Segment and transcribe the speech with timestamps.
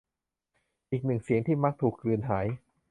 [0.91, 2.47] อีกหนึ่งเสียง ที่มักถูกกลืนหาย